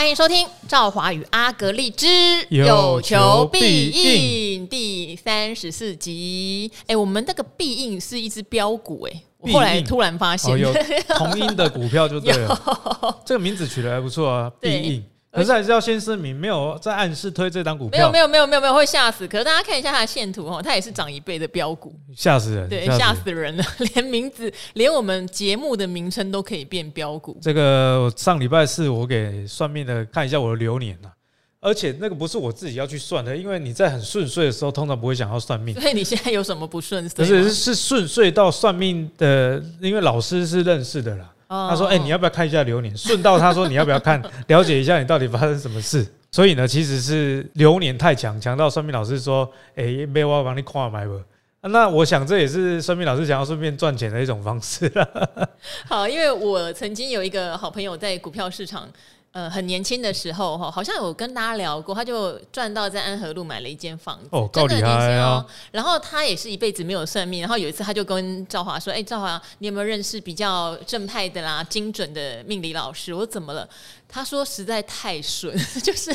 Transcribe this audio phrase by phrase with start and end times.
[0.00, 2.06] 欢迎收听赵华与阿格丽之
[2.48, 6.72] 有求必应第三十四集。
[6.86, 10.72] 哎，我们那个必应是一只标股哎，我后来突然发现，有
[11.08, 12.58] 同音的股票就对了。
[13.26, 15.04] 这个名字取得还不错啊，必应。
[15.32, 18.10] 可是还是要先声明，没有在暗示推这档股票。
[18.10, 19.28] 没有没有没有没有没有会吓死。
[19.28, 23.64] 可是大家看一下它的线图哦，它也是涨一倍的标股，吓死人，对，吓死人了。
[23.94, 27.38] 连名字，连我们节目的名称都可以变标股。
[27.40, 31.14] 这个上礼拜四我给算命的看一下我的流年啊，
[31.60, 35.78] 而且那个不是我自己要去算的，因为你在很顺遂的时候，通常不会想要算命。
[35.80, 37.24] 所以你现在有什么不顺遂？
[37.24, 41.30] 不是，是顺遂到算命的，因为老师是认识的啦。
[41.50, 51.20] 他说：“哎、欸，你要不要看一下流年？”顺道他说：“你要不要看， 了解一下你到底发生什么事？”所以呢，其实是流年太强，强到算命老师说：“哎、欸，没有我帮你看买不？”
[51.62, 55.48] 那我想这也是算命老师想要顺便赚钱的一种方式了。
[55.86, 58.88] 好，因为我曾经有一个好朋友在股票市场。
[59.32, 65.46] 呃，很年轻的时候哈，好像有跟大家聊过，他就赚到在安和路买了一间房子，哦，高厉害哦！
[65.70, 73.68] 然后他也是一辈子没有算命，然后有一次他就跟赵华说：“哎，赵华，你有没有认识比较正派的啦、精准的命理老师？”我：“怎么了？”
[74.08, 76.12] 他说：“实在太顺， 就是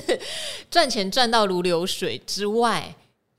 [0.69, 2.93] 赚钱赚到如流水之外。”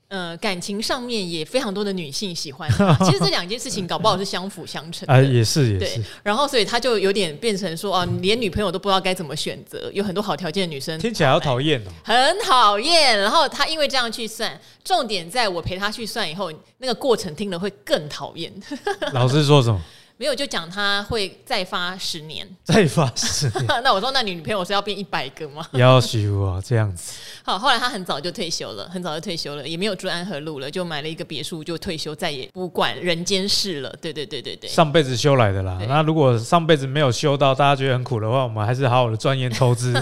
[0.09, 2.95] 呃，感情上面也非常多的女性喜欢他。
[3.05, 5.13] 其实这两件事情搞不好是相辅相成的。
[5.13, 5.79] 啊，也是也是。
[5.79, 10.97] 对，然后所以他就有点变成说啊，连女朋友都不知道该怎么选择，有很多好条件的女生。
[10.97, 11.91] 听起来好讨厌哦。
[12.03, 13.19] 很讨厌。
[13.19, 18.53] 然后他因为这样去算，重点在我陪他去算以后，那个过程听了会更讨厌。
[19.11, 19.81] 老师说什么？
[20.17, 23.65] 没有，就讲他会再发十年， 再发十年。
[23.83, 25.65] 那我说，那你女朋友是要变一百个吗？
[25.73, 27.13] 要求啊，这样子。
[27.43, 33.95] 好，后来他很早就退休了，很早就退休了，也没有住安和路了，就买了一个别墅就退休，再也不管人间事了。
[34.01, 35.77] 对对对对对，上辈子修来的啦。
[35.87, 39.93] 那如果上辈子没有修到，大家觉得很苦的话，我们还是好好的钻研投资，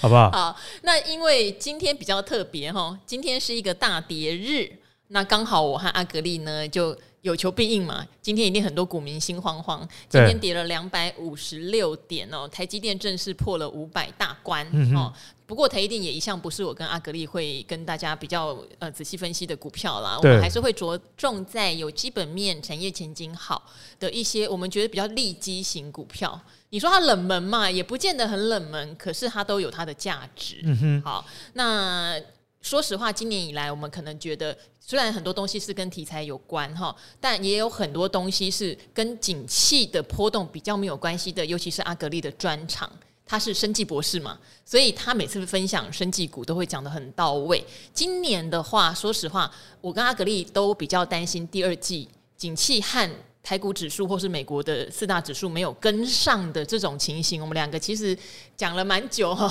[0.00, 0.30] 好不好？
[0.32, 4.68] 好，那因为今天比较特别哈，今天是一个大跌日，
[5.08, 6.96] 那刚好我和阿格力呢就。
[7.22, 9.86] 有求必应嘛，今天一定很多股民心慌慌。
[10.08, 15.12] 今天跌了两百五十六点哦，台积电正式破了五百大关哦。
[15.46, 23.62] 不过台积电也一向不是我跟阿格力会跟大家比较呃仔细分析的股票啦，我们还是会着重在有基本面、产业前景好
[23.98, 26.40] 的一些我们觉得比较利基型股票。
[26.70, 30.60] 你说它冷门嘛，也不见得很冷门，可是它都有它的价值。
[30.62, 32.18] 嗯哼，好，那。
[32.62, 41.44] 说实话，今年以来，我们可能觉得，虽然很多东西是跟题材有关哈，但也有很多东西是跟景气的波动比较没有关系的。
[41.44, 42.90] 尤其是阿格力的专场，
[43.24, 47.64] 他是生技博士嘛，所以他每次分享生技股都会讲得很到位。
[47.94, 49.50] 今年的话，说实话，
[49.80, 53.10] 我跟阿格力都比较担心第二季景气和。
[53.42, 58.16] 台股指数或是美国的四大指数没有跟上的这种情形，我们两个其实
[58.56, 59.48] 讲了蛮久哈。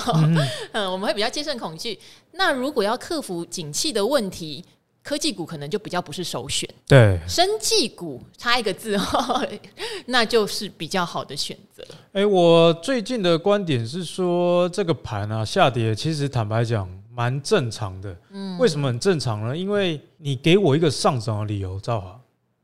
[0.72, 1.98] 嗯， 我们会比较接受恐惧。
[2.32, 4.64] 那如果要克服景气的问题，
[5.02, 6.68] 科技股可能就比较不是首选。
[6.86, 9.42] 对，生技股差一个字哈，
[10.06, 11.82] 那就是比较好的选择。
[12.12, 18.14] 哎，我最近的观点是说，这个盘啊下跌，其实坦白讲蛮正常的。
[18.30, 19.56] 嗯，为什么很正常呢？
[19.56, 22.19] 因为你给我一个上涨的理由，赵华。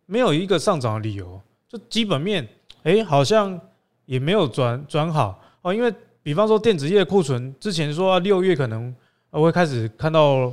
[0.06, 2.48] 没有一个上涨的理由，就基本面，
[2.84, 3.60] 哎，好像
[4.04, 5.74] 也没有转转好哦。
[5.74, 8.94] 因为比方说电子业库存，之前说六月可能
[9.30, 10.52] 会开始看到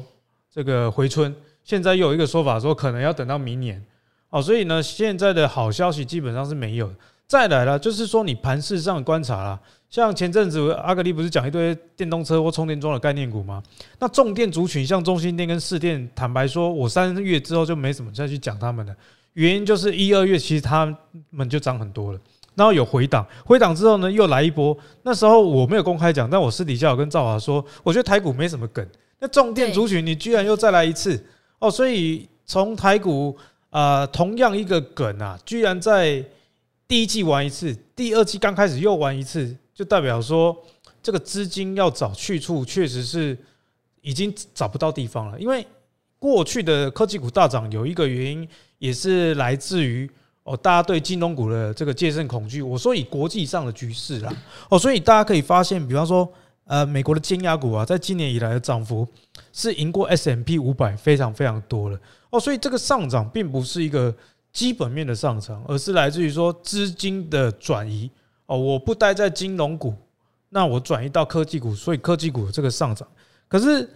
[0.51, 3.83] 这个回春，现在又有一个说法说可能要等到明年
[4.29, 4.41] 哦。
[4.41, 6.91] 所以呢，现在的好消息基本上是没有。
[7.25, 9.59] 再来了，就是说你盘势上观察啦，
[9.89, 13.63] 像前阵子阿格力不是讲一堆电动车或充电桩的概念股吗？
[13.97, 18.95] 那重电族群像中心电跟市电，坦白说，我三月之后就没什么再去讲他们了。
[19.33, 20.85] 原因就是一二月其实他
[21.31, 22.19] 们就涨很多了，
[22.53, 24.77] 然后有回档，回档之后呢又来一波。
[25.01, 28.87] 那时候我没有公开讲，但我私底下有跟赵华说，我觉得台股没什么梗。
[29.19, 31.19] 那重电族群你居然又再来一次
[31.57, 33.35] 哦，所以从台股
[33.71, 36.23] 啊、同样一个梗啊，居然在
[36.87, 40.55] 第一季玩一次，第二季刚开始又玩一次，就代表说
[41.01, 43.35] 这个资金要找去处，确实是
[44.01, 45.39] 已经找不到地方了。
[45.39, 45.65] 因为
[46.19, 48.47] 过去的科技股大涨有一个原因。
[48.83, 50.09] 也是来自于
[50.43, 52.61] 哦，大家对金融股的这个戒慎恐惧。
[52.61, 54.29] 我说以国际上的局势啦，
[54.69, 56.29] 哦，所以大家可以发现，比方说，
[56.65, 59.07] 呃，美国的尖压股啊，在今年以来的涨幅
[59.53, 61.97] 是赢过 S M P 五百非常非常多了。
[62.29, 64.13] 哦，所以这个上涨并不是一个
[64.51, 68.11] 基本面的上涨，而是来自于说资金的转移。
[68.47, 69.93] 哦，我不待在金融股，
[70.49, 73.07] 那我转移到科技股，所以科技股这个上涨。
[73.47, 73.89] 可是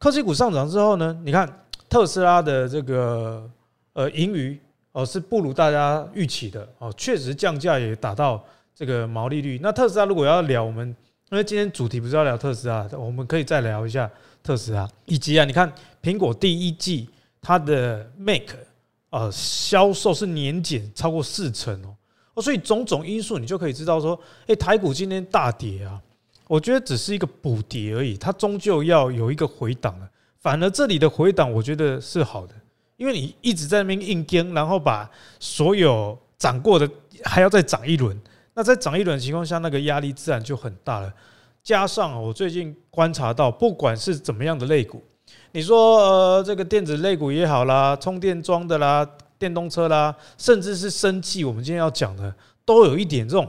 [0.00, 1.48] 科技股上涨之后呢，你看
[1.88, 3.48] 特斯拉的这个。
[3.96, 4.60] 呃，盈余
[4.92, 8.44] 哦是不如大家预期的哦，确实降价也达到
[8.74, 9.58] 这个毛利率。
[9.62, 10.94] 那特斯拉如果要聊我们
[11.30, 14.08] 因为今天主题不是要聊特斯拉，我们可以再聊一下
[14.42, 15.72] 特斯拉，以及啊，你看
[16.02, 17.08] 苹果第一季
[17.40, 18.42] 它的 Mac
[19.08, 21.96] 呃销售是年减超过四成哦，
[22.34, 25.98] 哦，所以种种因素你就可以知道说，诶，台股今天大跌啊，
[26.46, 30.06] 我觉得只是一个补跌而已，它终究要有一个回档了。
[30.38, 32.54] 反而这里的回档，我觉得是好的，
[32.96, 36.88] 因为你一直在那边硬撑，然后把所有涨过的
[37.24, 38.18] 还要再涨一轮。
[38.54, 41.12] 那在涨一轮情况下，那个压力自然就很大了。
[41.62, 45.02] 加上我最近观察到，不管是怎么样的类股，
[45.52, 49.06] 你说呃这个电子类股也好啦，充电桩的啦，
[49.38, 52.34] 电动车啦，甚至是生气，我们今天要讲的，
[52.64, 53.46] 都有一点这种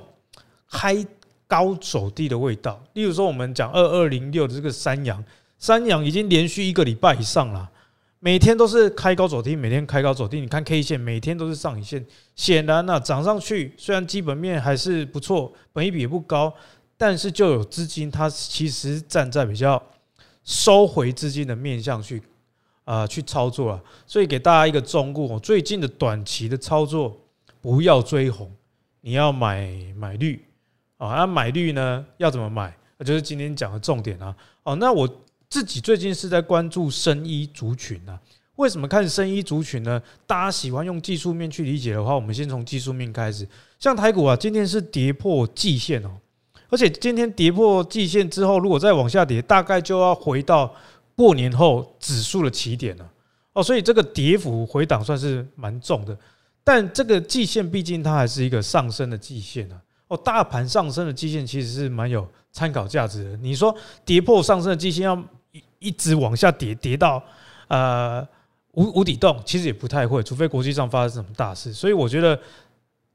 [0.69, 1.05] 开
[1.47, 2.83] 高走低的味道。
[2.93, 5.23] 例如说，我们讲二二零六的这个三阳，
[5.57, 7.69] 三阳已经连续一个礼拜以上了。
[8.19, 10.39] 每天都是开高走低，每天开高走低。
[10.41, 12.03] 你看 K 线，每天都是上影线。
[12.35, 16.51] 显然呢，涨上去虽然基本面还是不错，本益比也不高，
[16.97, 19.81] 但是就有资金它其实站在比较
[20.43, 22.19] 收回资金的面向去
[22.85, 23.83] 啊去操作啊。
[24.07, 27.15] 所以给大家一个忠告：最近的短期的操作
[27.61, 28.51] 不要追红，
[29.01, 30.43] 你要买买绿
[30.97, 31.09] 啊。
[31.09, 32.75] 那买绿呢要怎么买？
[32.97, 34.35] 那就是今天讲的重点啊。
[34.63, 35.07] 哦，那我。
[35.49, 38.19] 自己最近是在关注生医族群啊？
[38.57, 40.01] 为什么看生医族群呢？
[40.25, 43.47] 大家喜欢用技术面去理解的话，我们先从技术面开始。
[43.79, 46.09] 像台股啊，今天是跌破季线哦，
[46.69, 50.73] 而且今天跌破季线之后，如果再往下跌，大概就要回到
[51.15, 53.09] 过年后指数的起点了
[53.53, 53.63] 哦。
[53.63, 56.17] 所以这个跌幅回档算是蛮重的，
[56.63, 59.79] 但这个季线毕竟它还是一个上升的季线啊。
[60.07, 63.37] 哦，大盘上升的季线其实是蛮有参考价值的。
[63.37, 63.73] 你说
[64.03, 65.23] 跌破上升的季线要？
[65.79, 67.21] 一直往下跌，跌到
[67.67, 68.27] 呃
[68.71, 71.73] 无无底洞，其实也不太会，除非国际上发生什么大事。
[71.73, 72.39] 所以我觉得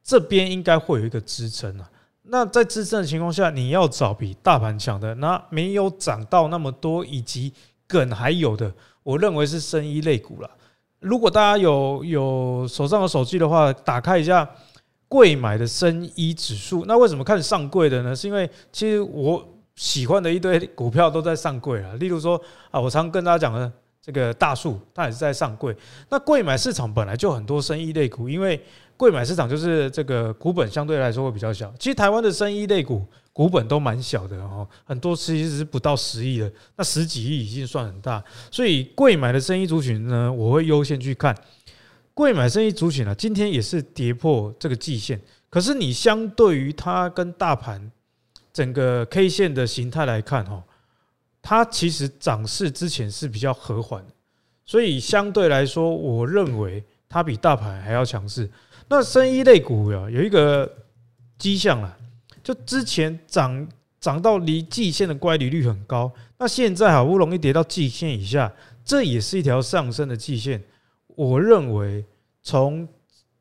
[0.03, 1.91] 这边应该会有一个支撑啊。
[2.25, 7.53] 那在支撑的情况下，你要找比大盘强的，那没有涨到那么多，以及
[7.87, 8.73] 梗还有的，
[9.03, 10.51] 我认为是生医类股了。
[11.01, 14.49] 如果大家有有手上的手机的话，打开一下
[15.09, 16.85] 贵买的生医指数。
[16.87, 18.15] 那为什么看上柜的呢？
[18.15, 19.49] 是因为其实我。
[19.75, 22.41] 喜欢的一堆股票都在上柜啊，例如说
[22.71, 23.73] 啊，我常跟大家讲的
[24.03, 25.75] 这个大树，它也是在上柜。
[26.11, 28.61] 那柜买市场本来就很多生意类股，因为
[28.97, 31.73] 柜买市场就是这个股本相对来说会比较小。
[31.79, 33.03] 其实台湾的生意类股
[33.33, 38.23] 股本都蛮小的哦，很多其实是不到十亿的，那十几亿已经算很大。
[38.51, 41.35] 所以柜买的生意族群呢，我会优先去看
[42.13, 43.15] 贵买生意族群啊。
[43.15, 47.91] 今天也是跌破这个季线，可是你相对于它跟大盘。
[48.53, 50.63] 整个 K 线的形态来看，哈，
[51.41, 54.05] 它其实涨势之前是比较和缓，
[54.67, 58.51] 所以相对来说，我认为它比大盘还要强势。
[58.89, 60.71] 那生医类股呀，有一个
[61.39, 61.97] 迹象啦，
[62.43, 63.67] 就之前涨
[63.99, 68.53] 涨到离季线的乖离率很高，那现在好不容易跌到季线以下，
[68.85, 70.63] 这也是一条上升的季线。
[71.07, 72.05] 我认为
[72.43, 72.87] 从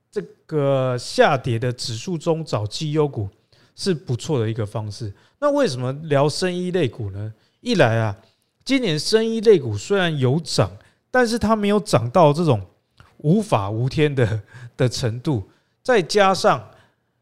[0.09, 3.27] 这个下跌的指数中找绩优股。
[3.75, 5.13] 是不错的一个方式。
[5.39, 7.33] 那为什么聊生医类股呢？
[7.61, 8.15] 一来啊，
[8.63, 10.71] 今年生医类股虽然有涨，
[11.09, 12.61] 但是它没有涨到这种
[13.17, 14.41] 无法无天的
[14.77, 15.43] 的程度。
[15.83, 16.69] 再加上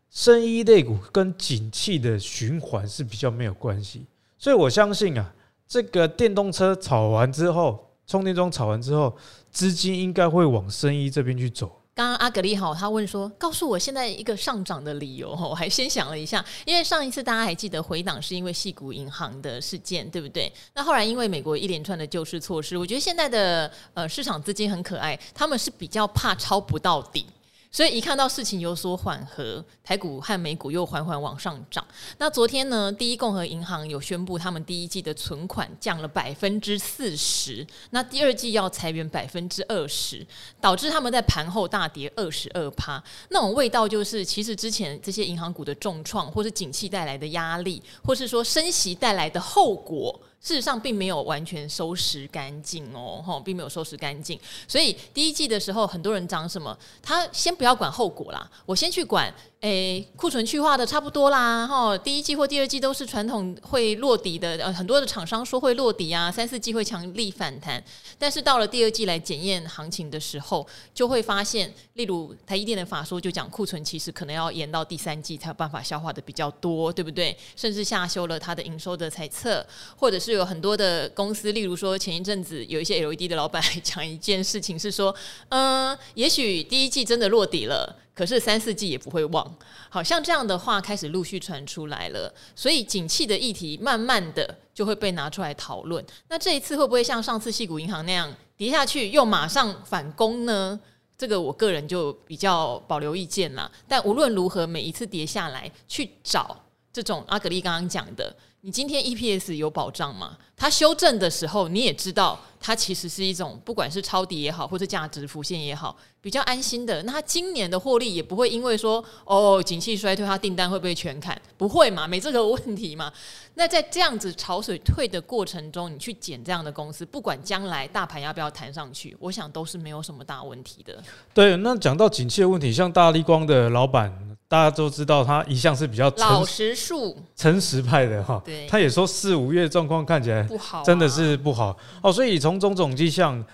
[0.09, 4.05] 生医类股跟景气的循环是比较没有关系，
[4.37, 5.33] 所以我相信啊，
[5.67, 9.15] 这个电动车炒完之后，充电桩炒完之后，
[9.51, 11.78] 资金应该会往生医这边去走。
[11.99, 20.49] 刚刚阿格力好，他问说：“告诉我现在一个上涨的理由。”我还先想了一下，因为上一次大家还记得回档是因为细谷银行的事件，对不对？
[20.73, 27.25] 那后来因为美国一连串的救市措施，我觉得现在的呃市场资金很可爱，他们是比较怕抄不到底。
[27.71, 31.85] 所以一看到事情有所缓和，台股和美股又缓缓往上涨。
[32.17, 40.25] 那昨天呢，第一共和银行有宣布，他们第一季的存款降了百分之四十，那第二季要裁员百分之二十，
[40.59, 43.01] 导致他们在盘后大跌二十二趴。
[43.29, 50.19] 那种味道就是，其实之前这些银行股的重创，或是景气带来的压力，或是说升息带来的后果。
[50.41, 54.39] 事实上并没有完全收拾干净哦，吼，并没有收拾干净。
[54.67, 56.77] 所以第一季的时候，很多人讲什么？
[57.01, 59.33] 他先不要管后果啦，我先去管。
[59.61, 67.83] 诶，库存去化的差不多啦，哈，第一季或第二季都是传统会落底的，呃，很多的厂商说会落底啊，三四季会强力反弹，
[68.17, 77.37] 但是到了第二季来检验行情的时候，就会发现，例如台积电的法说就讲库存其实可能要延到第三季才有办法消化的比较多，对不对？
[77.57, 79.65] 甚至下修了它的营收的猜测，
[79.97, 85.13] 或者是有很多的公司，例如说前一阵子有一些 LED 的老板讲一件事情是说，
[85.49, 87.97] 嗯，也许第一季真的落底了。
[88.19, 89.55] 可是三四季也不会忘。
[89.87, 96.05] 好像这样的话开始陆续传出来了，所以景气的议题慢慢的就会被拿出来讨论。
[96.27, 100.77] 那这一次会不会像上次矽谷银行那样跌下去又马上反攻呢？
[101.17, 103.71] 这个我个人就比较保留意见啦。
[103.87, 106.61] 但无论如何，每一次跌下来去找
[106.91, 108.35] 这种阿格力刚刚讲的。
[108.61, 110.37] 你今天 EPS 有保障吗？
[110.57, 117.01] 它修正的时候，你也知道它其实是一种不管是抄底也好，或者价值浮现也好，比较安心的。
[117.03, 121.41] 那它今年的获利也不会因为说哦，景气衰退，它订单会不会全砍？
[121.57, 123.09] 不会嘛，没这个问题嘛。
[123.55, 131.01] 那在这样子潮水退的过程中，你去捡这样的公司，不管将来大盘要不要弹上去，我想都是没有什么大问题的。
[131.33, 134.37] 对，那讲到景气的问题，像大立光的老板。
[134.49, 138.41] 大家都知道他一向是比较老实树、诚实派的哈。
[138.43, 142.11] 对，他也说四五月状况看起来不好，真的是不好哦。
[142.11, 143.45] 所以从种种迹象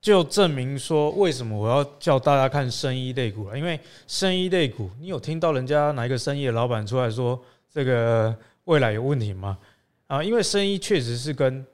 [0.00, 3.58] 就证明说，为什么我要叫大家看生意类股了？
[3.58, 7.42] 因为生意类股，你有听到人家哪一个生意的老板出来说
[7.72, 8.32] 这个
[8.64, 9.56] 未来有问题吗？
[10.06, 11.66] 啊，因为生意确实是跟。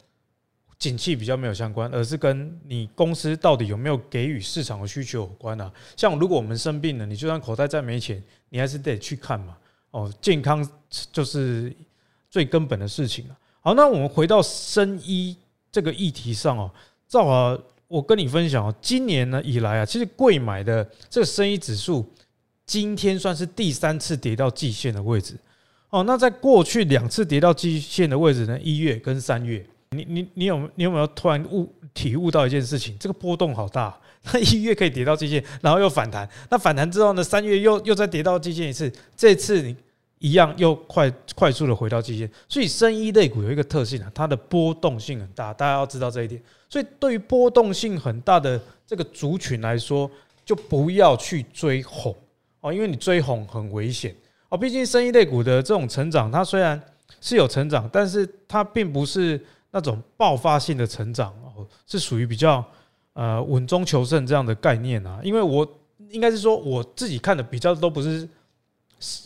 [0.78, 5.72] 景气比较没有相关，而是跟你公司到底有没有给予市场的需求有关啊。
[5.96, 9.56] 像如果我们生病了，你就算口袋再没钱，你还是得去看嘛。
[9.90, 10.64] 哦，健康
[11.10, 11.74] 就是
[12.30, 13.36] 最根本的事情了。
[13.60, 15.36] 好，那我们回到生医
[15.72, 16.70] 这个议题上哦，
[17.08, 17.58] 正好
[17.88, 22.08] 我跟你分享哦，今年呢以来啊，其实贵买的这个生医指数
[22.64, 25.34] 今天算是第三次跌到季线的位置。
[25.90, 29.66] 哦，那在过去两次跌到季线的位置呢，一月跟三月。
[29.90, 32.96] 你你你有你有没有突然悟体悟到一件事情？
[32.98, 33.98] 这个波动好大，
[34.32, 37.24] 那一月可以跌到季线，然后又反弹，那反弹之后呢？
[37.24, 39.74] 三月又又再跌到季线一次，这次你
[40.18, 42.30] 一样又快快速的回到季线。
[42.48, 46.40] 所以生医类股有一个特性啊，它的波动性很大，大家要知道这一点。
[46.68, 50.10] 所以对于波动性很大的这个族群来说，
[50.44, 52.14] 就不要去追红
[52.60, 54.14] 哦，因为你追红很危险
[54.50, 54.58] 哦。
[54.58, 56.78] 毕竟生医类股的这种成长，它虽然
[57.22, 59.42] 是有成长，但是它并不是。
[59.70, 62.64] 那种爆发性的成长哦，是属于比较
[63.12, 65.20] 呃稳中求胜这样的概念啊。
[65.22, 65.66] 因为我
[66.10, 68.28] 应该是说我自己看的比较都不是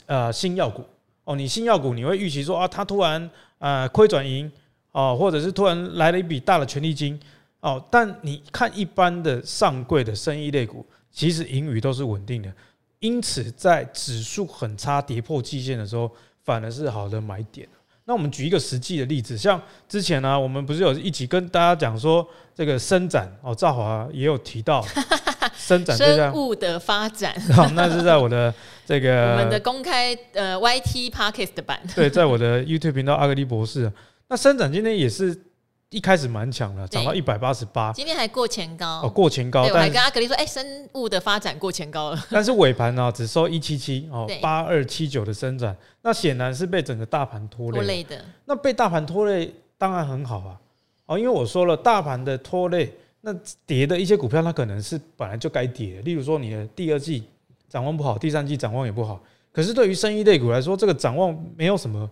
[0.06, 0.84] 呃新药股
[1.24, 1.36] 哦。
[1.36, 4.50] 你新药股你会预期说啊，它突然呃亏转盈
[4.90, 7.18] 哦，或者是突然来了一笔大的权利金
[7.60, 7.82] 哦。
[7.90, 12.52] 但你看一般的上柜的生意类股，其实盈余都是稳定的，
[12.98, 16.10] 因此在指数很差跌破季线的时候，
[16.42, 17.68] 反而是好的买点。
[18.04, 24.84] 那我们举一个实际的例子，像之前呢、啊，我们不是有一起跟大家讲说这个伸展哦，赵华也有提到
[25.56, 28.52] 伸展生物的发展， 好，那是在我的
[28.84, 33.90] 这个 我们的公开呃 YT Podcast 的版，对，在我的 YouTube 频道阿格力博士，
[34.28, 35.51] 那伸展今天也是。
[35.92, 39.64] 一开始蛮强的，涨到一百八十八，今天还过前高哦，过前高。
[39.64, 42.24] 对，我还跟阿格力说，哎，生物的发展过前高了。
[42.32, 47.78] 但是尾盘呢，只收一七七哦，八二七九的伸展，那显然是被整个大盘拖累。
[47.78, 48.24] 拖累的。
[48.46, 50.58] 那被大盘拖累当然很好啊，
[51.04, 53.30] 哦，因为我说了，大盘的拖累，那
[53.66, 56.00] 跌的一些股票，它可能是本来就该跌。
[56.00, 57.22] 例如说，你的第二季
[57.68, 59.22] 展望不好，第三季展望也不好。
[59.52, 62.10] 可是对于生意类股来说，这个展望没有什么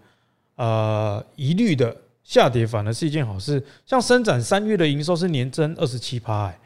[0.57, 1.97] 呃疑虑的。
[2.23, 6.59] 下跌反而是一件好事，像伸展三月的营收是年增二十七趴，哎，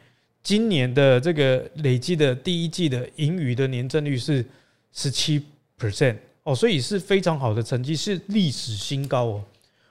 [0.43, 4.45] 今年的这个累计的第一季的盈余的年增率是
[4.91, 5.43] 十七
[5.79, 9.43] percent 哦，所以是非常好的成绩，是历史新高哦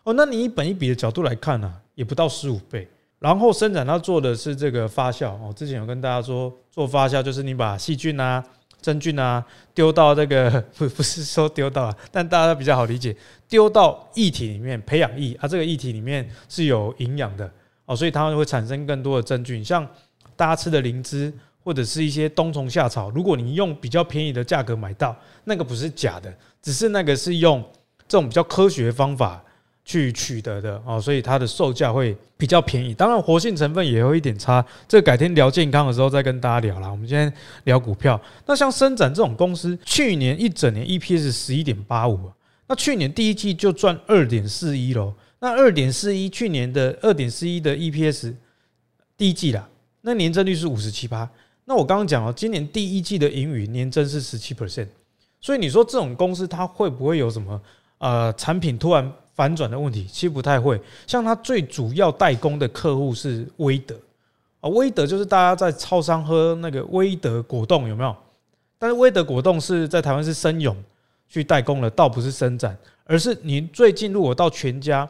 [0.05, 2.87] 哦，那你以本一比的角度来看呢、也不到十五倍，
[3.19, 8.45] 然后伸展它做的是这个发酵哦，之前有跟大家说做发酵就是你把细菌啊。
[8.85, 9.43] 真菌啊，
[9.73, 13.17] 丢到这个不不是说丢到啊，但大家比较好理解，
[13.55, 17.49] 丢到液体里面培养液啊，这个液体里面是有营养的
[17.85, 19.87] 哦，所以它会产生更多的真菌，像
[20.35, 21.33] 大家吃的灵芝
[21.63, 27.63] 或者是一些冬虫夏草，如果你用比较便宜的价格买到，那个不是假的，只是那个是用
[28.09, 29.41] 这种比较科学方法。
[29.87, 32.95] 去取得的哦，所以它的售价会比较便宜。
[32.95, 34.65] 当然，活性成分也有一点差。
[34.89, 36.91] 这个改天聊健康的时候再跟大家聊啦。
[36.91, 37.31] 我们今天
[37.65, 38.19] 聊股票。
[38.47, 42.19] 那像伸展这种公司，去年一整年 EPS 十一点八五，
[42.67, 45.15] 那去年第一季就赚二点四一喽。
[45.41, 48.35] 那二点四一，去年的二点四一的 EPS
[49.17, 49.69] 第一季啦，
[50.01, 51.29] 那年增率是五十七趴。
[51.65, 54.89] 那我刚刚讲了，今年第一季的盈余年增是十七 percent。
[55.41, 57.61] 所以你说这种公司它会不会有什么
[57.99, 59.13] 呃产品突然？
[59.37, 63.99] 反转的问题其实不太会，像它最主要代工的客户是威德
[64.61, 68.17] 啊，威德就是大家在超商喝那个威德果冻有没有？
[68.79, 70.77] 但是威德果冻是在台湾是生勇
[71.29, 75.09] 去代工了，倒不是伸展，而是你最近如果到全家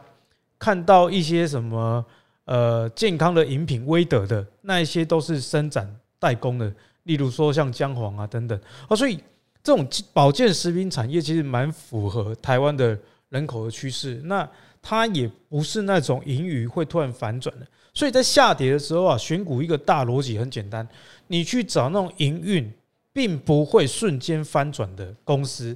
[0.57, 2.03] 看到一些什么
[2.45, 5.87] 呃健康的饮品威德的那一些都是伸展
[6.19, 9.19] 代工的，例如说像姜黄啊等等哦，所以
[9.63, 12.97] 这种保健食品产业其实蛮符合台湾的
[13.29, 14.21] 人口的趋势。
[14.25, 14.47] 那
[14.81, 20.87] 它也不是那种盈余会突然反转的，所以在下跌的时候啊，选股一个大逻辑很简单，
[21.27, 22.71] 你去找那种营运
[23.11, 25.75] 并不会瞬间翻转的公司，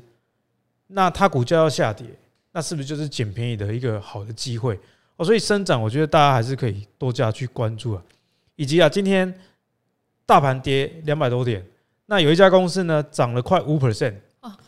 [0.92, 2.06] 那它股价要下跌，
[2.52, 4.78] 那是不是就是捡便宜的一个好的机会
[5.18, 5.24] 哦？
[5.24, 8.02] 所以生长，我觉得大家还是可以多加去关注啊。
[8.56, 9.34] 以及啊，今天
[10.26, 11.64] 大盘跌两百多点，
[12.08, 14.16] 那有一家公司呢涨了快五 percent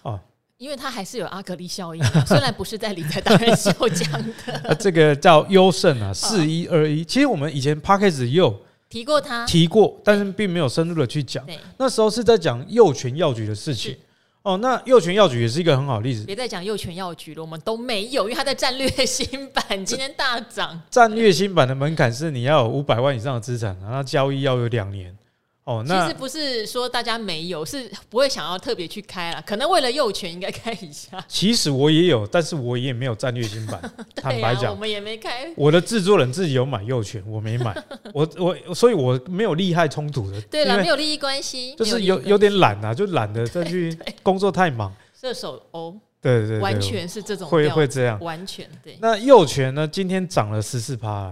[0.04, 0.22] 啊。
[0.58, 4.76] 因为它还是有阿格力效应，虽然不是在理财达人秀讲的。
[4.80, 7.04] 这个叫优胜啊，四一二一。
[7.04, 11.44] 其实我们以前 Podcast 也有提过它，提过，但是并没有深入的去讲。
[11.80, 13.98] 那时候是在讲幼权药局的事情。
[14.44, 16.26] 哦，那幼权药局也是一个很好的例子。
[16.26, 20.82] 别再讲幼权药局了，我们都没有，因为它在战略新版今天大涨。
[20.90, 25.16] 战略新版的门槛是你要有五百万以上的资产，然后交易要有两年。
[25.64, 29.42] 哦，那其实不是说大家没有，是不会想要特别去开了。
[29.46, 31.24] 可能为了幼犬应该开一下。
[31.28, 33.80] 其实我也有，但是我也没有战略新版。
[34.16, 35.48] 坦白讲，我们也没开。
[35.56, 37.76] 我的制作人自己有买幼犬，我没买。
[38.12, 40.42] 我我所以我没有利害冲突的。
[40.50, 44.92] 对了，没有利益关系， 就是有有点懒啊，就懒得再去工作太忙。
[45.14, 48.98] 射手哦，对对对，完全是这种会会这样，完全对。
[49.00, 49.88] 那幼犬呢？
[49.88, 51.32] 今天涨了十四趴，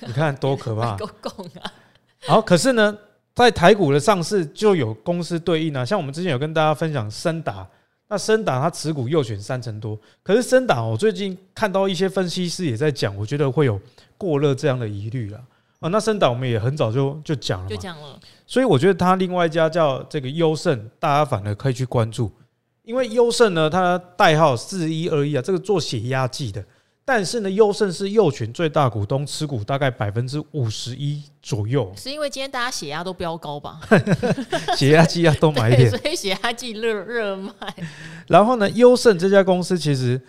[0.00, 0.96] 你看多可怕！
[0.98, 1.30] 够够
[1.62, 1.72] 啊！
[2.26, 2.98] 好，可是呢？
[3.34, 7.66] 在台股的上市就有公司对应啊，像我们之前有跟大家分享森达，
[8.08, 13.80] 那森达它持股又选三成多，可是森达我最近看到一些分析师也在讲，我觉得会有
[14.18, 15.40] 过热这样的疑虑了
[15.78, 15.88] 啊。
[15.88, 22.30] 那森达我们也很早就就讲了，就讲了，所以我觉得它另外一家叫这个优胜，大家反而可以去关注，
[22.82, 26.62] 因为优胜呢，它代号四一二一啊，这个做血压计的。
[27.12, 31.92] 但是呢，优胜是幼群最大股东，持股大概百分之五十一左右。
[31.96, 33.80] 是因为今天大家血压都飙高吧？
[34.78, 37.52] 血压计要多买一点， 所以血压计热热卖。
[38.28, 40.20] 然后呢，优胜这家公司其实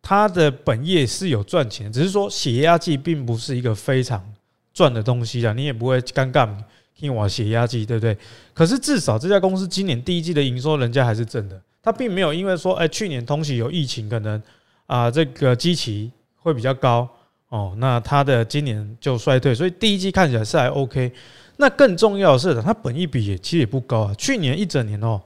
[0.00, 4.24] 它的本业是有赚钱，只是说血压计并不是一个非常
[4.72, 6.48] 赚的东西啊，你也不会尴尬
[6.96, 8.16] 听我血压计，对不对？
[8.54, 14.42] 可是至少这家公司今年第一季的营收，人家还是正的，它并没有因为说，哎，去年同期有疫情，可能
[14.86, 16.10] 啊这个基期。
[16.42, 17.08] 会比较高
[17.48, 21.12] 哦，那它的今年就衰退，所以第一季看起来是还 OK。
[21.56, 24.14] 那更重要的是，它本益比也其实也不高啊。
[24.16, 25.20] 去年一整年哦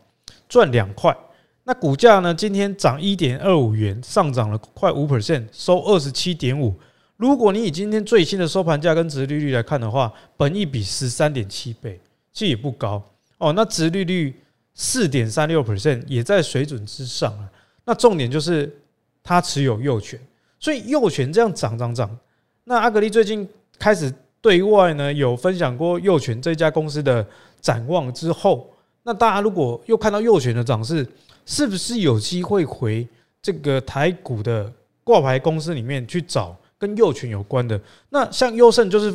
[0.48, 1.16] 赚两块，
[1.64, 6.74] 那股价呢今天涨一点二五元，上涨了快五 percent，收二十七点五。
[7.16, 11.98] 如果你以今天最新的收盘价跟殖利率来看的话，本益比十三点七倍，
[12.32, 13.02] 其实也不高
[13.38, 13.52] 哦。
[13.52, 14.34] 那殖利率
[14.74, 17.48] 四点三六 percent 也在水准之上啊。
[17.86, 18.76] 那重点就是
[19.22, 20.20] 它持有幼犬。
[20.58, 22.18] 所以幼犬这样涨涨涨，
[22.64, 27.26] 那阿格力最近开始对外呢有分享过幼犬这家公司的
[27.60, 28.70] 展望之后，
[29.02, 31.06] 那大家如果又看到幼犬的涨势，
[31.44, 33.06] 是不是有机会回
[33.42, 34.72] 这个台股的
[35.04, 37.80] 挂牌公司里面去找跟幼犬有关的？
[38.08, 39.14] 那像优胜就是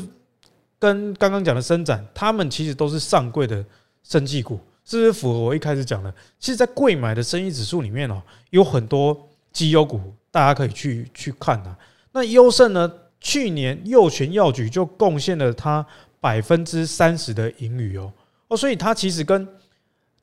[0.79, 3.63] 跟刚刚讲的伸展，他们其实都是上柜的
[4.03, 6.13] 生技股，是不是符合我一开始讲的？
[6.39, 9.99] 其实，在柜买的生意指数里面哦，有很多绩优股。
[10.31, 11.77] 大家可以去去看啊。
[12.13, 12.91] 那优胜呢？
[13.23, 15.85] 去年幼泉药局就贡献了它
[16.19, 18.11] 百分之三十的盈余哦
[18.47, 19.47] 哦，所以它其实跟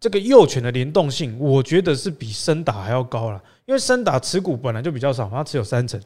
[0.00, 3.40] 这个幼犬的联动性，我觉得是比森达还要高了。
[3.66, 6.00] 因为森达持股本来就比较少，它只有三成。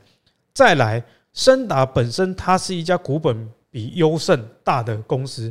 [0.52, 5.50] 再来，森达本身它是一家股本比优胜大的公司，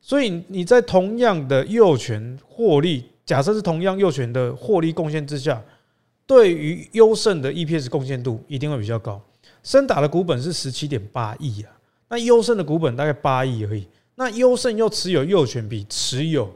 [0.00, 5.60] 所以你在同样的幼犬获利，假设是同样幼犬的获利贡献之下。
[6.26, 9.22] 对于优胜的 EPS 贡献度一定会比较高。
[9.62, 11.70] 森达的股本是十七点八亿啊，
[12.08, 13.86] 那优胜的股本大概八亿而已。
[14.14, 16.50] 那优胜又持有右权比持有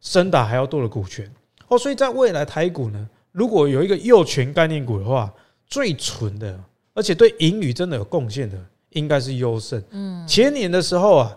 [0.00, 1.30] 森达还要多的股权
[1.68, 5.32] 哦，所以在未来台股呢，如果有一个右权概念股的话，
[5.66, 6.58] 最纯的，
[6.94, 8.58] 而且对盈余真的有贡献的，
[8.90, 9.82] 应该是优胜。
[9.90, 11.36] 嗯，前年的时候啊，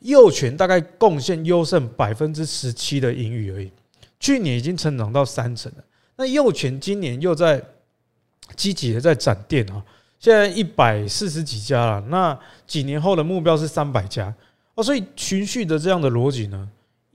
[0.00, 3.72] 右权大概贡献优胜百分之十七的盈余而已，
[4.20, 5.84] 去年已经成长到三成了。
[6.18, 7.62] 那右犬今年又在
[8.56, 9.80] 积极的在展店啊，
[10.18, 12.00] 现在一百四十几家了。
[12.08, 14.34] 那几年后的目标是三百家
[14.74, 16.68] 哦，所以循序的这样的逻辑呢，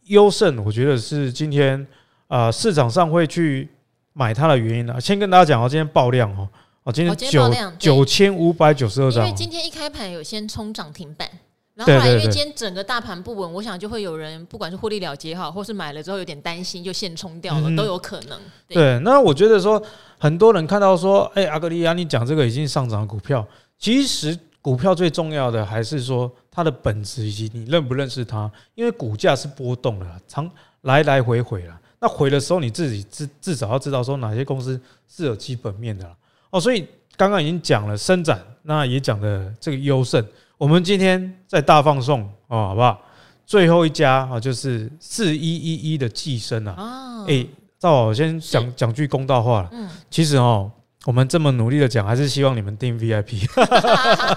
[0.06, 1.86] 优胜我觉得是今天
[2.28, 3.68] 啊市场上会去
[4.14, 5.00] 买它的原因呢。
[5.02, 6.48] 先跟大家讲哦，今天爆量哦，
[6.84, 11.30] 哦今天九九千五百九十二张，因为今天一开盘有先冲涨停板。
[11.76, 18.40] 然后后来因为今天整个大盘不稳，我想就会有人不管是获利了结好，或是买了之后有点担心，就现冲掉了，都有可能。
[18.68, 19.82] 对，那我觉得说
[20.20, 23.44] 很多人看到说，哎，阿格利亚，你讲这个已经上涨股票，
[23.80, 30.48] 其实股票最重要的还是说它的本质以及你认不认识它，因为股价是波动的，常
[30.82, 31.80] 来来回回了。
[32.00, 36.08] 那回的时候，你自己至至少要知道说哪些公司是有基本面的
[36.52, 36.62] 哦。
[36.62, 40.24] 所以刚刚已经讲了伸展，那也讲了这个优胜。
[40.64, 42.98] 我们今天再大放送哦，好不好？
[43.46, 47.26] 最后一家啊，就是四一一一的寄生啊。
[47.28, 47.46] 哎，
[47.78, 49.70] 赵好，我先讲讲句公道话了。
[49.74, 50.72] 嗯，其实哦。
[51.06, 53.46] 我们这么努力的讲，还是希望你们订 VIP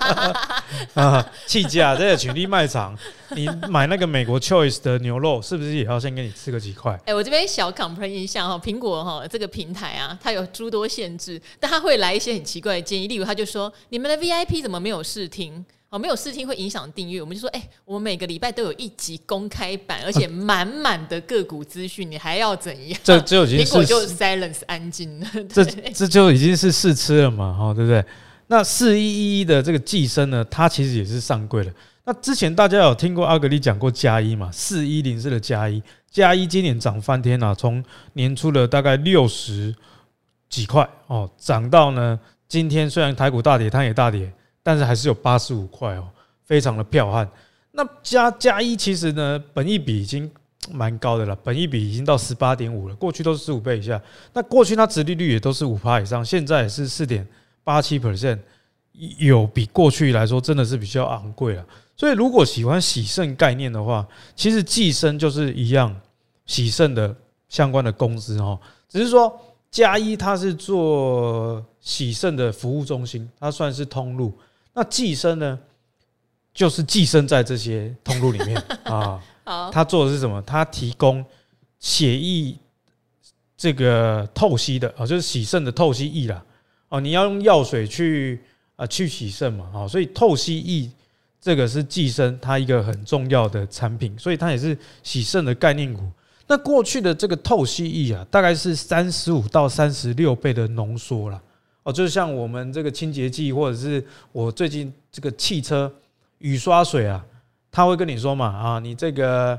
[0.95, 1.25] 啊！
[1.47, 2.93] 气价这个群力卖场，
[3.37, 6.99] 你买那个美国 Choice 的牛肉，是不是也要先给你吃个几块？
[7.07, 15.65] 哎，我这边小 complain 一下哈，苹果哈这个平台啊，它有诸多限制，但它会来一些很奇怪的建议，例如他就说，你们的 VIP 怎么没有试听？
[15.89, 22.99] 哦，没有试听会影响订阅，我们就说，哎、欸，我们每个礼拜都有一集公开版，而且 满满的个股资讯，你还要怎样？
[23.05, 25.27] 这就已经是苹果就 silence 安静了。
[25.49, 28.05] 这这就已经是试吃了嘛，哈，对不对？
[28.49, 31.73] 那四一一一的这个寄生呢，它其实也是上柜了。
[32.05, 34.51] 那之前大家有听过阿格力讲过加一嘛？
[34.53, 39.75] 四一零四的加一，加一今年涨翻天了，从年初的大概六十
[40.49, 42.19] 几块哦，涨到呢
[42.49, 44.33] 今天虽然台股大跌，它也大跌。
[44.67, 46.09] 但是还是有八十五块哦，
[46.45, 47.31] 非常的彪悍。
[47.71, 50.29] 那加加一其实呢，本益比已经
[50.73, 54.03] 蛮高的了，本益比已经到十八点五了，过去都是十五倍以下。
[54.33, 57.25] 那过去它殖利率也都是五趴以上，现在也是四点
[57.63, 58.41] 八七 percent，
[59.19, 61.65] 有比过去来说真的是比较昂贵了。
[61.97, 65.95] 所以如果喜欢洗肾概念的话，其实济生就是一样
[66.45, 67.15] 洗肾的
[67.49, 69.33] 相关的公司哦，只是说
[69.71, 74.37] 加一它是做洗肾的服务中心，它算是通路。
[74.77, 75.59] 那寄生呢，
[76.53, 79.19] 就是寄生在这些通路里面 啊。
[79.43, 80.43] 好，他做的是什么？
[80.43, 81.25] 他提供
[81.81, 82.55] 血液
[83.57, 86.45] 这个透析的啊，就是洗肾的透析液啦。
[86.91, 88.39] 哦，你要用药水去
[88.77, 90.91] 啊去洗肾嘛啊，所以透析液
[91.41, 96.03] 这个是寄生它一个很重要的产品，所以它也是洗肾的概念股。
[96.47, 101.41] 那过去的这个透析液啊，大概是三十五到三十六倍的浓缩了。
[101.87, 105.91] 哦，就是像我们这个清洁剂，或者是我最近这个汽车
[106.39, 107.25] 雨刷水啊，
[107.71, 109.57] 他会跟你说嘛，啊，你这个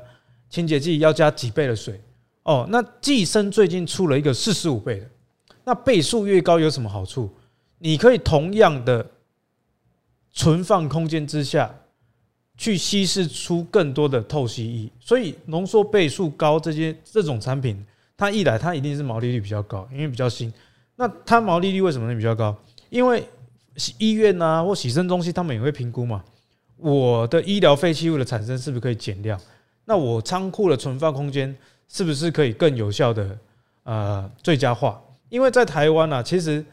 [0.50, 2.02] 清洁剂要加几倍的水
[2.44, 2.68] 哦。
[2.70, 5.10] 那济生最近出了一个四十五倍的，
[5.64, 7.34] 那倍数越高有什么好处？
[7.80, 9.10] 你可以同样的
[10.34, 11.74] 存放空间之下
[12.58, 17.82] 去稀释出更多的透析液，所以浓缩倍数高这些这种产品，
[18.18, 20.54] 它一来它一定是毛利率比较高，因为比较新。
[21.00, 22.56] 那它毛利率为什么能比较高？
[22.90, 23.24] 因为
[24.00, 26.24] 医院啊或洗肾中心，他们也会评估嘛。
[26.76, 29.40] 我的医疗废弃物的产生是不是可以减量？
[29.86, 31.56] 那我仓库的存放空间
[31.88, 33.38] 是不是可以更有效的
[33.84, 35.00] 呃最佳化？
[35.30, 36.66] 因为在台湾啊，其实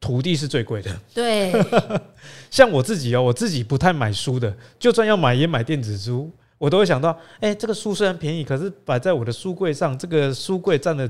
[0.00, 0.98] 土地是最贵的。
[1.12, 1.52] 对，
[2.50, 11.06] 像我自己哦，我自己不太买书的，就算要买也买电子书，我都会想到，哎，这个书虽然便宜，可是摆在我的书柜上，这个书柜占了。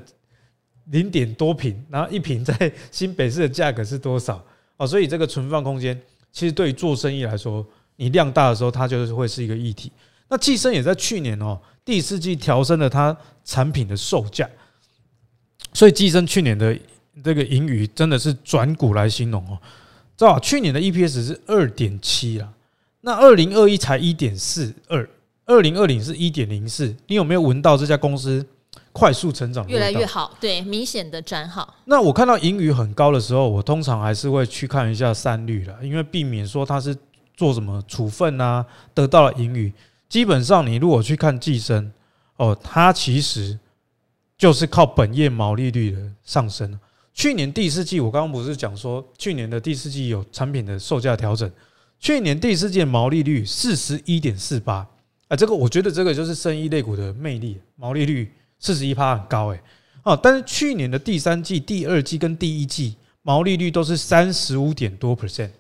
[0.91, 4.43] 零点多坪，然后一瓶在新北市的价格是多少？
[4.77, 6.01] 哦，所以这个存放空间
[6.33, 9.91] 其实对于做生意来说，你量大的时候，它就是会是一个议题。
[10.29, 14.49] 那济生也在去年哦第四季调升了它产品的售价，
[15.73, 16.79] 所以济生去年的
[17.25, 19.59] 这个盈余真的是转股来形容哦，
[20.17, 22.53] 知道去年的 EPS 是二点七啊，
[23.01, 25.09] 那二零二一才一点四二，
[25.47, 28.47] 二零二零是一点零四，你有没有闻到这家公司？
[28.99, 31.77] 快速成长，越来越好，对，明显的转好。
[31.85, 36.97] 那我看到盈余很高的时候，我通常还是会去看一下三率了，因为避免说它是
[37.37, 39.73] 做什么处分啊，得到了盈余。
[40.09, 41.93] 基本上，你如果去看计生，
[42.39, 43.57] 哦，它其实
[44.37, 46.77] 就是靠本业毛利率的上升。
[47.15, 51.49] 去年第四季，我刚刚不是讲说，去年的第四季有产品的售价调整，
[52.01, 54.85] 去年第四季的毛利率四十一点四八，
[55.29, 58.33] 啊，这个我觉得这个就是生意类股的魅力，毛利率。
[58.59, 59.61] 四十一趴很高诶，
[60.03, 65.51] 哦，但是去年的第三季、第二季跟第一季毛利率都是三十五点多 percent，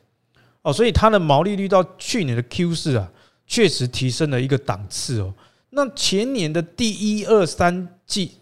[0.62, 3.10] 哦，所以它的毛利率到去年的 Q 四啊，
[3.46, 5.32] 确实提升了一个档次哦。
[5.70, 8.32] 那前年的第一、二、三季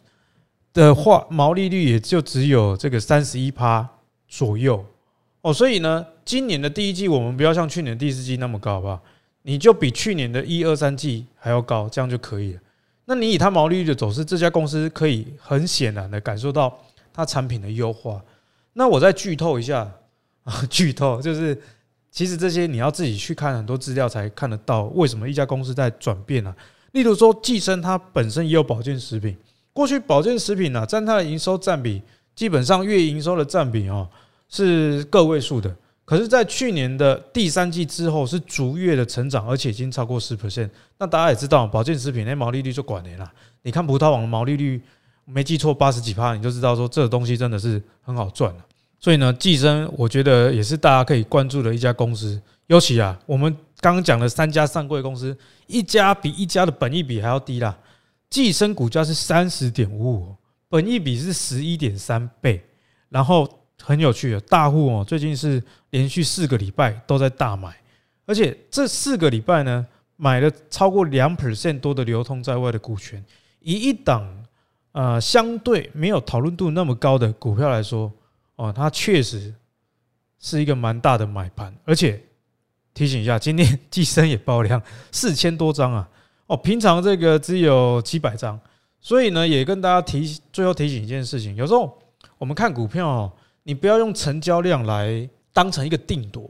[0.73, 3.89] 的话，毛利率也就只有这个三十一趴
[4.29, 4.85] 左右
[5.43, 5.53] 哦。
[5.53, 9.03] 所以呢，今年的第一季我们不要像去年第四季那么高，好不好？
[9.43, 12.61] 你就比去年的一二三季还要高，这样就可以了。
[13.07, 16.77] 那你以它毛利率的走势，这家公司可以很显然的感受到
[17.13, 18.21] 它产品的优化。
[18.75, 19.91] 那我再剧透一下
[20.45, 21.57] 啊， 剧透就是，
[22.11, 26.55] 其实这些你要自己去看很多资料才看得到，为什么一家公司在转变呢？
[26.93, 29.37] 例如说，济生它本身也有保健食品，
[29.73, 32.03] 过去保健食品呢，占它的营收占比，
[32.35, 34.09] 基本上月营收的占比哦
[34.49, 35.75] 是个位数的。
[36.07, 40.71] 可是，在去年的第三季之后是逐月的成长，而且已经超过十 percent。
[40.99, 43.33] 那大家也知道，保健食品那毛利率就管了啦。
[43.63, 44.81] 你看葡萄网的毛利率，
[45.25, 48.65] 没记错八十几趴，你就知道说这个东西真的是很好赚了。
[49.01, 52.41] 所以呢，计生我觉得也是大家可以关注的一家公司。
[52.69, 57.77] 尤其啊，我们刚刚讲的三家上柜公司，一家比一家的本益比还要低啦。
[58.31, 60.37] 计生股价是三十点五五，
[60.69, 62.65] 本益比是十一点三倍，
[63.09, 63.51] 然后。
[63.87, 67.73] 很有趣的，大户哦，最近是连续四个礼拜都在大买，
[68.25, 73.25] 而且这四个礼拜呢，买了超过两 percent 多的流通在外的股权。
[73.61, 74.29] 以一档
[74.91, 78.13] 呃相对没有讨论度那么高的股票来说，
[78.57, 79.55] 哦，它确实
[80.41, 81.73] 是一个蛮大的买盘。
[81.85, 82.21] 而且
[82.93, 86.09] 提醒一下，今天济生也爆量四千多张啊，
[86.49, 88.59] 哦，平常这个只有几百张，
[89.01, 91.97] 所以呢，也跟大家提最后提醒一件事情，有时候
[92.37, 93.33] 我们看股票哦。
[93.69, 96.49] 你不要用成交量来当成一个定夺，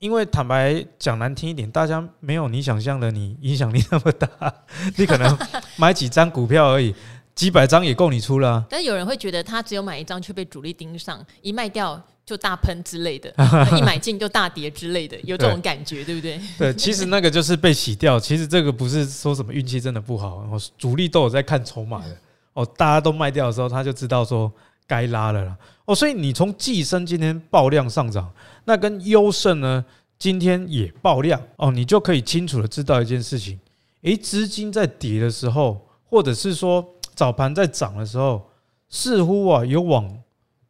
[0.00, 4.28] 因为坦白讲难听一点，大家没有你想象的你影响力那么大，
[4.98, 5.38] 你可能
[5.76, 6.92] 买几张股票而已，
[7.36, 8.66] 几百张也够你出了啊。
[8.68, 13.32] 但有人会觉得他只有买一张却被主力盯上，一卖掉就大喷之类的，
[13.78, 16.40] 一买进就大跌之类的，有这种感觉，对不对？
[16.58, 18.18] 对，其实那个就是被洗掉。
[18.20, 20.44] 其实这个不是说什么运气真的不好，
[20.76, 22.16] 主力都有在看筹码的
[22.54, 24.52] 哦，大家都卖掉的时候，他就知道说。
[24.90, 25.56] 该拉了啦
[25.90, 28.32] 哦，所以你从寄生今天爆量上涨，
[28.64, 29.84] 那跟优胜呢
[30.20, 33.58] 今天也爆量哦，你就可以清楚的知道一件事情，
[34.02, 38.40] 诶，资金在跌的时候，或者是说早盘在涨的时候，
[38.88, 40.08] 似乎啊有往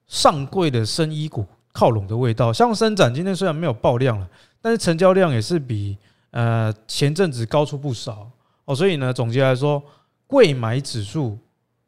[0.07, 2.51] 上柜的生医股靠拢的味道。
[2.51, 4.27] 像伸展今天虽然没有爆量了，
[4.63, 5.99] 但是成交量也是比
[6.31, 8.27] 呃前阵子高出不少
[8.65, 9.83] 哦，所以呢，总结来说，
[10.27, 11.37] 贵买指数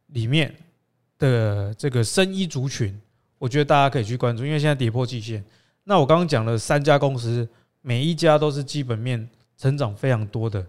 [0.09, 0.55] 里面。
[1.19, 3.01] 的这个生医族群，
[3.43, 5.45] 我觉得大家可以去关注，因为现在跌破季线。
[5.83, 7.49] 那我刚刚讲了三家公司，
[7.81, 9.29] 每一家都是基本面
[9.59, 10.65] 成长非常多的。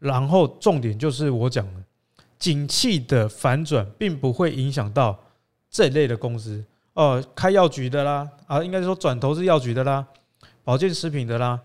[0.00, 1.80] 然后重点就是我讲的，
[2.36, 5.16] 景气的反转并不会影响到
[5.70, 10.04] 这类的公司哦，开药局的啦，啊，应该说转投资药局的啦，
[10.64, 11.60] 保健食品的啦，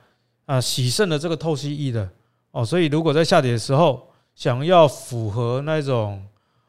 [0.45, 2.08] 啊，洗肾的这个透析液的
[2.52, 6.24] 哦，所以如果在下跌的时候，想要符合那种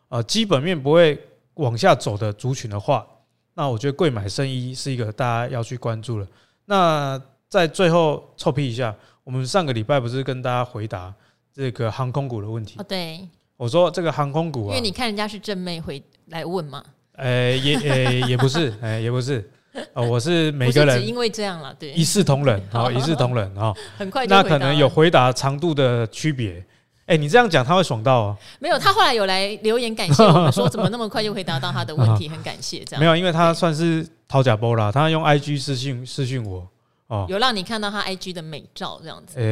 [0.09, 1.21] 啊基本面不会。
[1.57, 3.07] 往下走的族群的话，
[3.55, 6.27] 那我觉得贵买生衣是一个大家要去关注了。
[6.65, 11.13] 那在最后臭屁一下，我们上个礼拜不是跟大家回答
[11.53, 12.77] 这个航空股的问题？
[12.79, 16.83] 哦，对，我说这个航空股啊，因为你看人家是正妹回来问嘛。
[17.17, 19.47] 诶，也诶也不是，诶也不是，
[19.93, 26.65] 哦，我是每个人因为这样了，对，一视同仁，好，一视同仁啊，很快，那可能有回答长度的区别。
[27.13, 28.37] 哎，你这样讲他会爽到啊。
[28.59, 33.01] 没有，他后来有来留言感谢我们，说怎么那么快就回答到他的问题，很感谢这样。
[33.05, 36.67] 没有，因为他算是讨假包啦，他用 IG 私信私信我
[37.09, 39.39] 哦，有让你看到他 IG 的美照这样子。
[39.39, 39.43] 哎，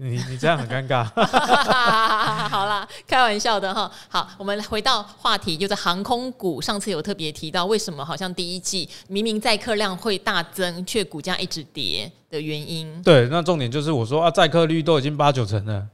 [0.00, 1.02] 你你这样很尴尬。
[2.48, 3.90] 好啦，开玩笑的哈。
[4.08, 6.60] 好，我们回到话题，就是航空股。
[6.62, 13.02] 上次有特别提到，为什么好像第一季明明载客量会大增，却股价一直跌的原因？
[13.02, 15.84] 对，那重点就是我说啊，载客率都已经八九成了。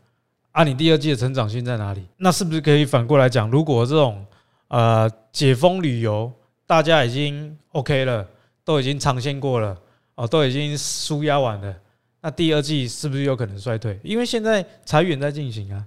[0.52, 2.04] 啊，你第二季的成长性在哪里？
[2.16, 3.48] 那是不是可以反过来讲？
[3.50, 4.26] 如果这种
[4.66, 6.30] 呃解封旅游
[6.66, 8.26] 大家已经 OK 了，
[8.64, 9.76] 都已经尝鲜过了，
[10.16, 11.76] 哦，都已经舒压完了，
[12.20, 13.98] 那第二季是不是有可能衰退？
[14.02, 15.86] 因为现在裁员在进行啊，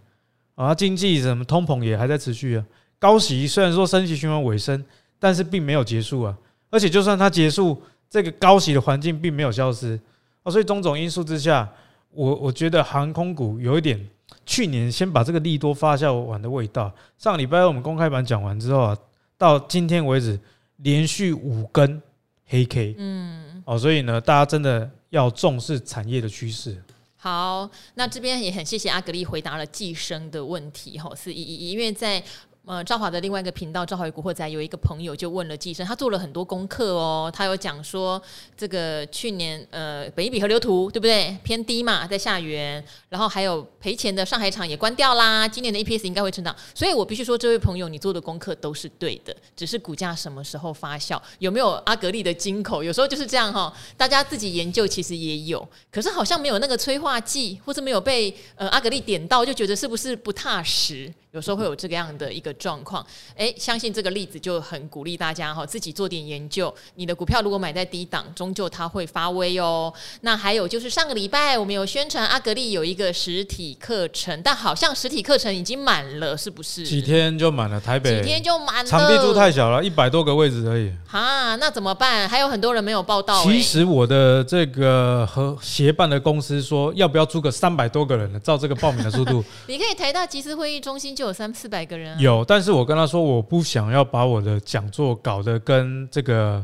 [0.56, 2.66] 啊，经济什么通膨也还在持续啊。
[2.98, 4.82] 高息虽然说升息循环尾声，
[5.20, 6.38] 但是并没有结束啊。
[6.70, 10.00] 而且就算它结束，这个高息的环境并没有消失
[10.44, 10.50] 啊。
[10.50, 11.70] 所以种种因素之下，
[12.12, 14.00] 我我觉得航空股有一点。
[14.46, 18.98] 去年先把这个利多发酵完的味道，上个礼拜我们公开版讲完之后啊，
[19.38, 20.40] 到今天为止
[20.78, 22.02] 连续五根
[22.46, 26.82] 黑 K，嗯，哦，所以呢，大家真的要重视产业的趋势。
[27.16, 32.24] 好，那这边也很谢谢阿格力回答了寄生的问题，哈，是一一，因为在。
[32.66, 38.22] 呃，赵华的另外一个频道《赵华与古惑仔》有一个朋友就问了济生，他做了很多功课哦，他有讲说
[38.56, 41.38] 这个去年呃本益比河流图对不对？
[41.44, 61.14] 偏低嘛，在下缘，然后还有赔钱的上海厂也关掉啦， 今年的 EPS 应该会成长，所以我必须说这位朋友你做的功课都是对的，只是股价什么时候发酵，有没有阿格力的金口，有时候就是这样哈、哦，大家自己研究其实也有，可是好像没有那个催化剂，或者没有被呃阿格力点到，就觉得是不是不踏实？
[61.34, 63.04] 有时候会有这个样的一个状况。
[63.36, 66.72] 诶，相信这个例子就很鼓励大家哈，自己做点研究。
[66.94, 69.92] 你的股票如果买在低档，终究它会发威哦。
[70.22, 76.86] 那还有就是上个礼拜我们有宣传阿格力有一个实体课程，但好像实体课程已经满了，是不是？
[76.86, 80.92] 几天就满了，台北几天就满了，场地数太小了，一百多个位置而已。
[81.08, 82.30] 哈，那怎么办？
[82.30, 83.44] 还有很多人没有报到。
[83.44, 88.40] 其实我的这个和协办的公司说，要不要租个三百多个人的？
[88.40, 92.20] 照这个报名的速度， 你可以抬到集思会议中心就有三四百个人啊。
[92.20, 96.64] 有，但是我跟他说，我不想要把我的讲座搞得跟这个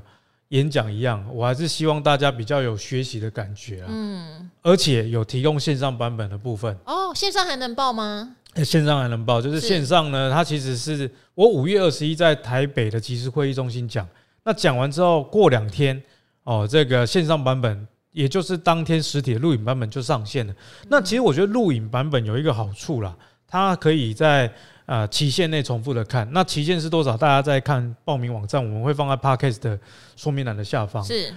[0.49, 3.87] 演讲一样，我还是希望大家比较有学习的感觉啊。
[3.89, 6.77] 嗯，而且有提供线上版本的部分。
[6.85, 8.35] 哦，线上还能报吗？
[8.63, 14.05] 线上还能报，就是线上呢，它其实是我五月二十一在台北的集思会议中心讲。
[14.43, 16.01] 那讲完之后，过两天
[16.43, 20.53] 哦，这个线上版本，也就是当天实体的录影版本就上线了。
[20.89, 23.15] 那其实我觉得录影版本有一个好处啦，
[23.49, 24.51] 它可以在
[24.85, 26.27] 呃期限内重复的看。
[26.31, 27.17] 那期限是多少？
[27.17, 29.79] 大家在看报名网站，我们会放在 Podcast 的
[30.15, 31.03] 说明栏的下方。
[31.03, 31.33] 是。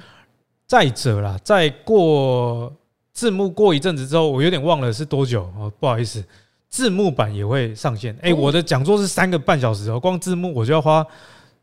[0.66, 2.72] 再者啦，再过
[3.12, 6.24] 字幕过一阵子之后，我有点忘了是多久哦，不好意思，
[6.68, 8.16] 字幕版也会上线。
[8.22, 11.06] 哎，我的讲座是三个半小时哦，光字幕我就要花。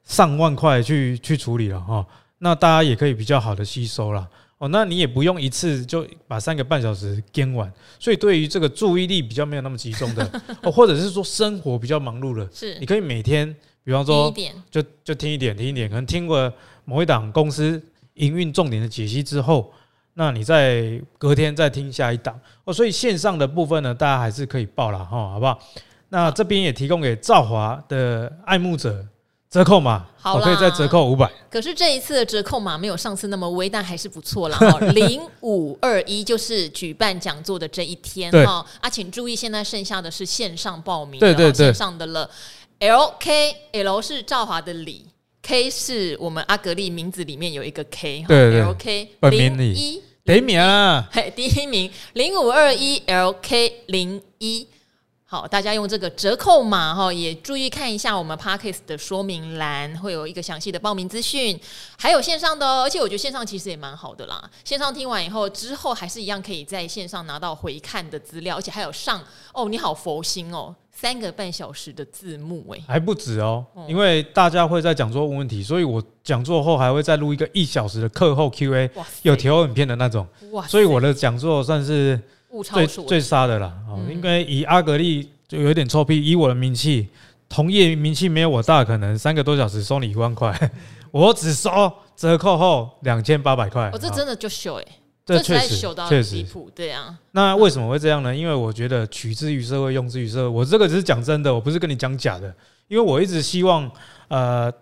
[0.06, 2.04] 上万块去去处理了哈，
[2.40, 4.28] 那大家也可以比较好的吸收了
[4.60, 4.68] 哦。
[4.68, 7.70] 那你也不用一次就把三个半小时跟完，
[8.00, 14.32] 所以对于这个注意力比较没有那么集中的 哦，或者是说生活比较忙碌的，是你可以每天，比方说
[14.70, 16.54] 就就听一点听一点，可能听过
[16.86, 17.82] 某一档公司
[18.14, 19.74] 营运重点的解析之后，
[20.14, 22.74] 那你再隔天再听下一档哦。
[22.74, 25.60] 所以线上的部分呢，大家还是可以报了哈，好不好？
[26.10, 29.06] 那这边也提供给赵华的爱慕者。
[29.50, 31.28] 折扣码，好，可以再折扣五百。
[31.50, 34.56] 可是这一次的折扣码没有上次那么微，但还是不错了。
[34.94, 38.64] 零五二一就是举办讲座的这一天哈。
[38.80, 42.30] 啊，请注意，现在剩下的是线上报名，对对对，线上的了。
[42.78, 45.08] L K L 是赵华的李
[45.42, 54.68] ，K 是我们阿格力名字里面有一个 K，对对，L K 零一第一名啊，嘿，第一名零五二一 L K 零一。
[55.32, 61.56] 好，大家用这个折扣码哈，也注意看一下我们 Podcast 的说明栏，会有一个详细的报名资讯，
[62.00, 64.50] 还有线上的哦，而且我觉得线上其实也蛮好的啦。
[64.66, 78.90] 线上听完以后，之后还是一样可以在线上拿到回看的资料，而且还有上哦，你好佛心哦，三个半小时的字幕诶，还不止哦，因为大家会在讲座问问题，所以我讲座后还会再录一个一小时的课后 Q&A，
[79.22, 82.20] 有调影片的那种，哇，所以我的讲座算是。
[82.64, 87.08] 最最杀的啦，哦，应该以阿格力就有点臭屁，以我的名气，
[87.48, 90.72] 同业名气没有我大，可能三个多小时收你一万块，
[91.12, 93.90] 我只收折扣后两千八百块。
[93.94, 94.86] 我这真的就秀哎，
[95.26, 97.18] 这确实确实离谱对啊。
[97.32, 98.36] 那为什么会这样呢？
[98.36, 100.48] 因为我觉得取之于社会，用之于社会。
[100.48, 102.54] 我这个只是讲真的，我不是跟你讲假的。
[102.88, 103.90] 因为我一直希望，
[104.30, 104.74] 呃，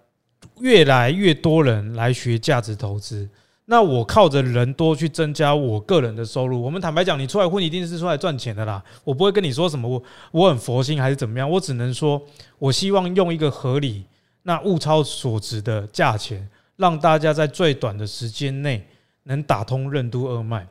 [0.61, 3.27] 越来越多人来学价值投资。
[3.69, 6.61] 那我靠着人多去增加我个人的收入。
[6.61, 8.81] 我们坦白讲，你出来混一定是出来赚钱的啦。
[9.03, 10.01] 我不会跟你说什么我
[10.31, 12.21] 我很佛心还是怎么样，我只能说，
[12.59, 14.05] 我希望用一个合理、
[14.43, 18.87] 那物超所值的价钱，让大家在最短的时间内
[19.23, 20.65] 能打通任督二脉。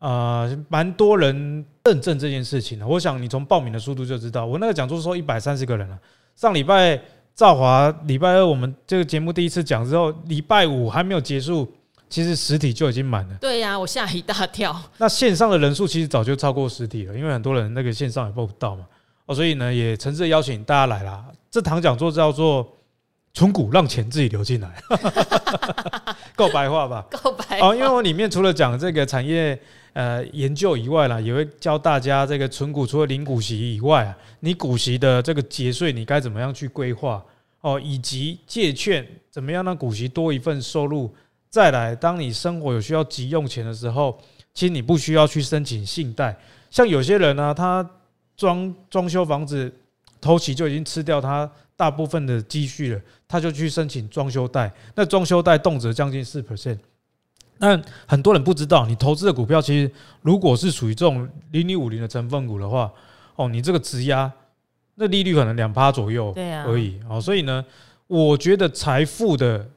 [0.00, 2.84] 啊，蛮多人认证这件事情的。
[2.84, 5.96] 我想你从报名的速度就知道，我那个讲座说一百三十个人了。
[6.34, 7.00] 上礼拜
[7.32, 11.72] 赵华礼拜二我们这个节目第一次讲之后，礼拜五还没有结束。
[12.14, 13.34] 其实实体就已经满了。
[13.40, 14.80] 对呀、啊，我吓一大跳。
[14.98, 18.86] 那线上的人数其实早就超过实体了，因为很多人那个线上也报不到嘛。
[19.26, 21.24] 哦，所以呢，也诚挚邀请大家来啦。
[21.50, 22.72] 这堂讲座叫做
[23.34, 24.80] “存股让钱自己流进来”，
[26.36, 27.04] 够白话吧？
[27.10, 27.70] 够白话。
[27.70, 29.58] 哦，因为我里面除了讲这个产业
[29.92, 37.20] 呃研究以外啦，也会教大家这个存股除了领股息以外啊，你股息的这个节税你该怎么样去规划
[37.62, 41.12] 哦，以及借券怎么样让股息多一份收入。
[41.54, 44.18] 再来，当你生活有需要急用钱的时候，
[44.52, 46.36] 其实你不需要去申请信贷。
[46.68, 47.88] 像有些人呢、啊，他
[48.36, 49.72] 装装修房子，
[50.20, 54.68] 头期就已经吃掉他大部分的积蓄了，他就去申请装修贷。
[54.96, 56.76] 那装修贷动辄将近四 percent。
[57.58, 59.88] 那很多人不知道，你投资的股票其实
[60.22, 62.92] 如果是属于这种零零五零的成分股的话，
[63.36, 64.28] 哦，你这个质押
[64.96, 66.34] 那利率可能两趴左右
[66.66, 66.98] 而已。
[67.08, 67.64] 哦，所以呢，
[68.08, 69.70] 我觉得财富的。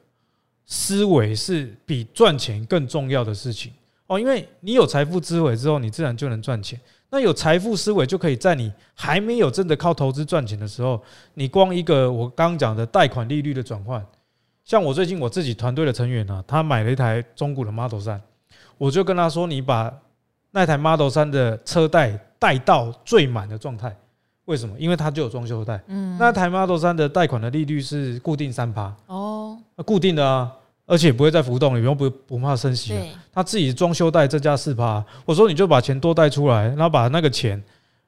[0.68, 3.72] 思维是比赚钱更重要的事情
[4.06, 6.78] 哦，因为你有财富思维之后，你自然就能赚钱。
[7.10, 11.02] 那有财富思维，就可以在你还没有真的靠投资赚钱的时候，
[11.34, 14.04] 你光一个我刚刚讲的贷款利率的转换，
[14.62, 18.20] 像我最近我自己团队的成员呢，他买了一台中古的 Model 三
[18.76, 19.90] 我就跟他说，你把
[20.50, 23.96] 那台 Model 三的车贷贷到最满的状态，
[24.44, 24.74] 为什么？
[24.78, 25.82] 因为它就有装修贷。
[25.86, 30.52] 嗯，那台 Model 三的贷款的利率是固定三趴哦，固定的啊，
[30.88, 32.94] 而且不会再浮动，你不用不不怕升息。
[32.94, 37.62] 对，他自己装修贷再加四趴，我说你就把钱多贷出来，然后把那个钱，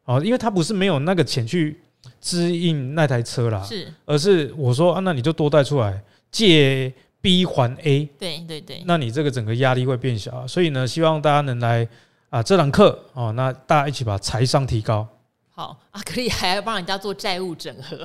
[0.06, 1.78] 哦，因为他不是没有那个钱去
[2.22, 11.86] 支应那台车啦，是，而是我说啊，那你就多贷出来，借 B 还 A，对对对，那你这个整个压力会变小，所以呢，希望大家能来
[12.30, 15.06] 啊这堂课哦，那大家一起把财商提高。
[15.60, 17.98] 好，阿格力还要帮人家做债务整合。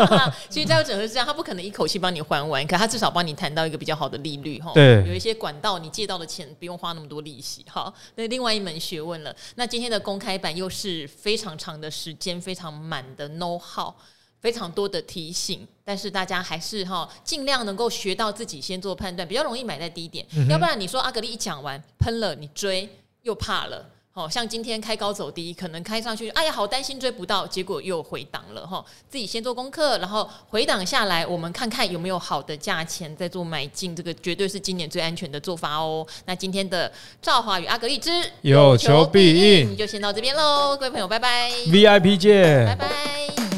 [0.48, 4.72] 其实债务整合是这样，他不可能一口气帮你还完，可他至少帮你谈到一个比较好的利率哈。
[4.72, 7.66] 对，有一些管道你借到的钱不用花那么多利息。
[7.68, 9.36] 好，那另外一门学问了。
[9.56, 13.92] 那今天的公开版又是非常长的时间，非常满的 know how，
[14.40, 15.68] 非常多的提醒。
[15.84, 20.26] 但是大家还是哈尽量能够学到自己先做判断，比较容易买在低点。
[20.34, 22.88] 嗯、要不然你说阿格力一讲完喷了，你追
[23.20, 23.84] 又怕了。
[24.14, 28.84] 好像今天开高走低，可能开上去，哎呀，好担心追不到，结果又回档了哈。
[29.08, 36.06] 自己先做功课，然后回档下来，我们看看有没有好的价钱再做买进，这个绝对是今年最安全的做法哦。
[36.26, 36.92] 那今天的
[37.22, 38.10] 赵华与阿格力之
[38.42, 43.51] 有求必应，就先到这边喽，各位朋友，拜拜，VIP 见，拜拜。